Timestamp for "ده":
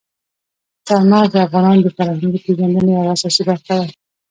3.79-3.85